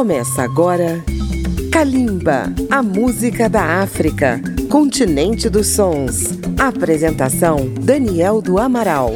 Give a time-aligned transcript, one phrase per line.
[0.00, 1.04] Começa agora
[1.70, 6.38] Kalimba, a música da África, continente dos sons.
[6.58, 9.14] Apresentação Daniel do Amaral.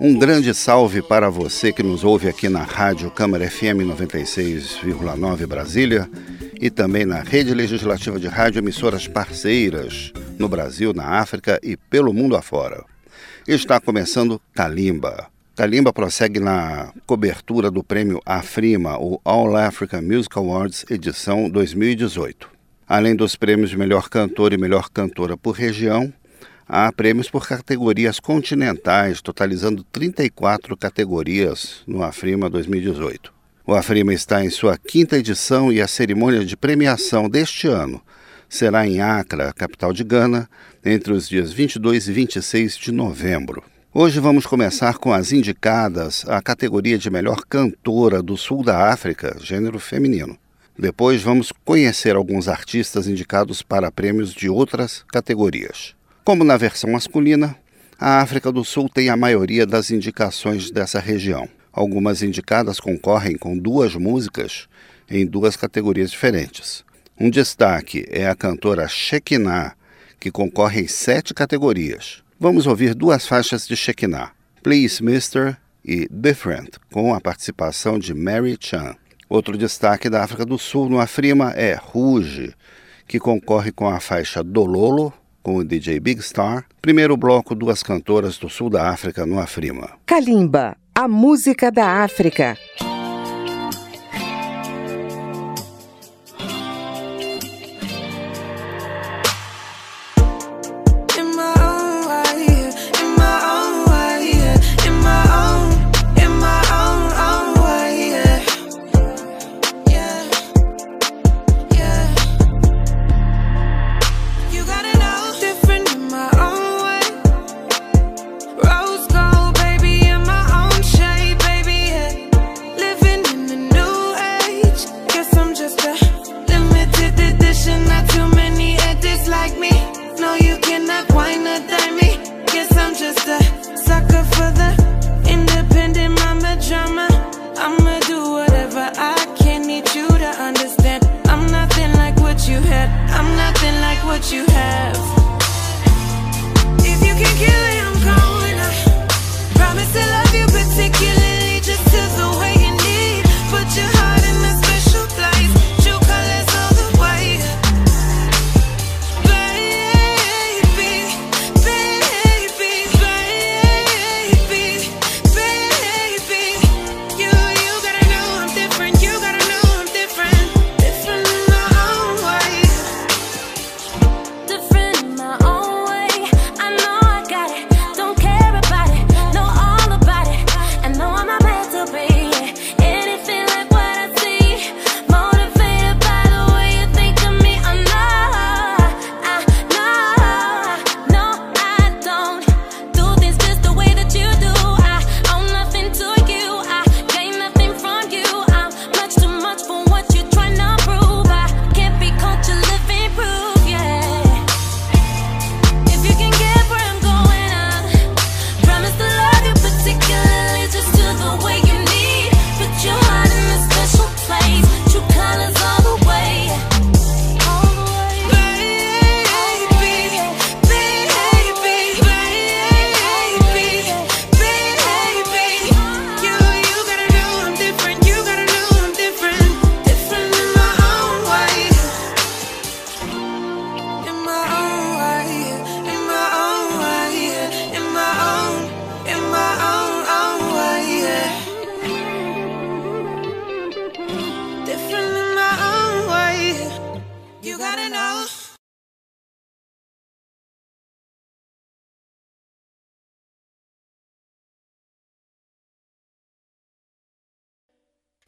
[0.00, 6.08] Um grande salve para você que nos ouve aqui na Rádio Câmara FM 96,9 Brasília
[6.60, 12.12] e também na rede legislativa de rádio emissoras parceiras no Brasil, na África e pelo
[12.12, 12.84] mundo afora.
[13.44, 20.86] Está começando Kalimba, Kalimba prossegue na cobertura do prêmio AFRIMA, o All Africa Music Awards,
[20.90, 22.48] edição 2018.
[22.88, 26.10] Além dos prêmios de melhor cantor e melhor cantora por região,
[26.66, 33.30] há prêmios por categorias continentais, totalizando 34 categorias no AFRIMA 2018.
[33.66, 38.00] O AFRIMA está em sua quinta edição e a cerimônia de premiação deste ano
[38.48, 40.48] será em Accra, capital de Gana,
[40.82, 43.62] entre os dias 22 e 26 de novembro.
[43.94, 49.36] Hoje vamos começar com as indicadas à categoria de melhor cantora do sul da África,
[49.38, 50.38] gênero feminino.
[50.78, 55.94] Depois vamos conhecer alguns artistas indicados para prêmios de outras categorias.
[56.24, 57.54] Como na versão masculina,
[58.00, 61.46] a África do Sul tem a maioria das indicações dessa região.
[61.70, 64.68] Algumas indicadas concorrem com duas músicas
[65.10, 66.82] em duas categorias diferentes.
[67.20, 69.74] Um destaque é a cantora Shekinah,
[70.18, 72.22] que concorre em sete categorias.
[72.42, 74.32] Vamos ouvir duas faixas de Shekinah,
[74.64, 78.96] Please Mister e Different, com a participação de Mary Chan.
[79.28, 82.52] Outro destaque da África do Sul no Afrima é Ruge,
[83.06, 86.64] que concorre com a faixa Dololo, com o DJ Big Star.
[86.80, 89.90] Primeiro bloco, duas cantoras do sul da África no Afrima.
[90.06, 92.58] Kalimba, a música da África.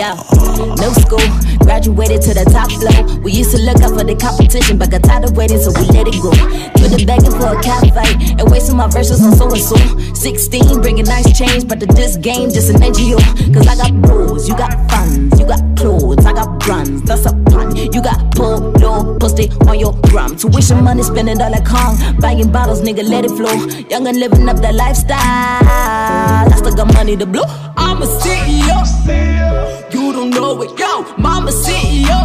[0.00, 1.20] Yeah, school,
[1.58, 3.20] graduated to the top floor.
[3.20, 5.86] We used to look up for the competition, but got tired of waiting, so we
[5.92, 6.30] let it go.
[6.32, 9.58] To the begging for a cat fight, and wasting my verses on so and
[10.14, 10.14] so.
[10.14, 13.18] 16, bringing nice change, but the this game, just an NGO.
[13.52, 17.74] Cause I got rules, you got fun got clothes, I got brands, that's a plan.
[17.76, 20.36] You got polo, post it on your gram.
[20.36, 21.96] Tuition money, spending all like Kong.
[22.20, 23.52] Buying bottles, nigga, let it flow.
[23.90, 25.18] Young and living up that lifestyle.
[25.20, 27.44] I still got money to blow.
[27.76, 28.78] I'm a CEO.
[29.92, 31.02] You don't know it, yo.
[31.16, 32.20] Mama CEO.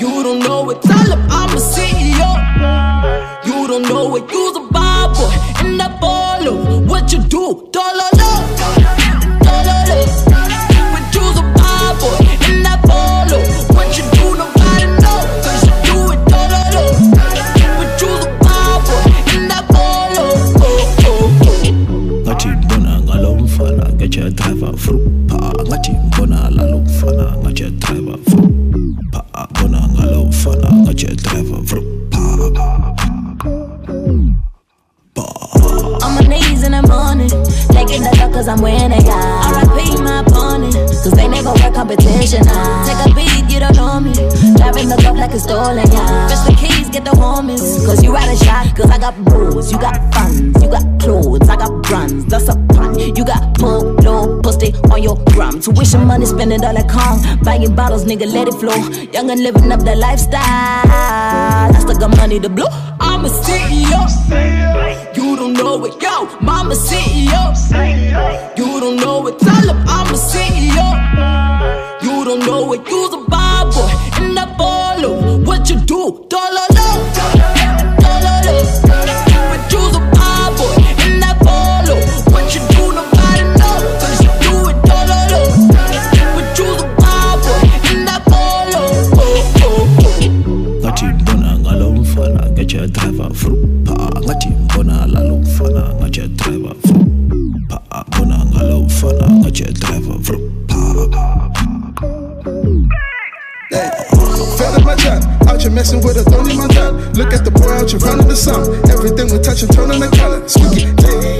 [0.00, 2.28] You don't know it, tell him I'm a CEO.
[3.46, 5.64] You don't know it, you's a bad boy.
[5.68, 7.68] In the polo, what you do?
[7.72, 9.06] dollar dollar
[9.44, 10.25] dololo.
[36.06, 37.26] On my knees in the morning,
[37.74, 39.58] taking the duck cause I'm winning, yeah.
[39.66, 40.70] RIP my opponent,
[41.02, 42.86] cause they never wear competition, yeah.
[42.86, 44.12] Take a beat, you don't know me.
[44.54, 46.28] Driving the cup like it's stolen, yeah.
[46.30, 49.72] Fetch the keys, get the homies, cause you out of shot, cause I got bros,
[49.72, 52.96] you got funds, you got clothes, I got brands, that's a pun.
[53.00, 53.96] You got pull
[54.66, 55.60] it on your gram.
[55.60, 58.76] Tuition money, spending all I can, Buying bottles, nigga, let it flow.
[59.12, 60.38] Young and living up that lifestyle.
[60.38, 62.66] I still got money to blow.
[63.00, 64.00] I'm a CEO.
[65.16, 66.14] You don't know it, yo.
[66.40, 67.42] Mama CEO.
[68.58, 70.86] You don't know it, tell him I'm a CEO.
[72.02, 74.22] You don't know it, you's a bad boy.
[74.22, 76.75] And I follow what you do, dollar.
[108.02, 108.56] and run into
[108.92, 110.44] Everything we touch and turn on the color.
[110.48, 110.92] Squeaky,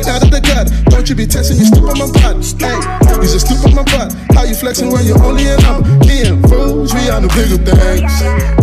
[0.08, 0.72] out of the gutter.
[0.88, 2.40] Don't you be testing, you stupid my butt.
[2.60, 4.10] Hey, you just stupid my butt.
[4.32, 5.84] How you flexing when you're only in up?
[6.08, 8.12] Me and fools, we on the bigger things.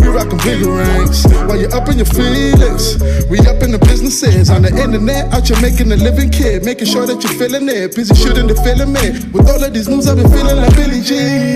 [0.02, 1.22] We rockin' bigger ranks.
[1.46, 2.98] While you're up in your feelings,
[3.30, 4.50] we up in the businesses.
[4.50, 6.64] On the internet, out you making a living kid.
[6.64, 7.94] Making sure that you're feeling it.
[7.94, 9.30] Busy shooting the feeling man.
[9.32, 11.54] With all of these moves, I've been feeling like Billy Jean.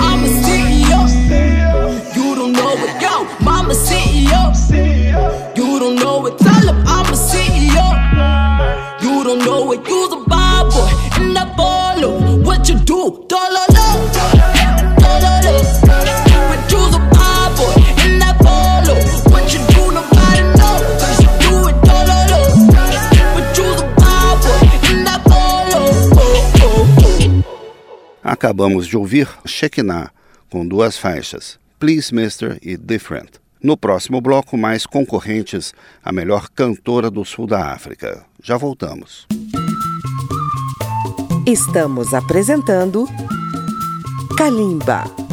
[28.38, 30.10] Acabamos de ouvir Shekinah,
[30.48, 33.30] com duas faixas, Please Mister e Different.
[33.60, 38.24] No próximo bloco, mais concorrentes a melhor cantora do sul da África.
[38.40, 39.26] Já voltamos.
[41.44, 43.08] Estamos apresentando
[44.36, 45.27] Kalimba.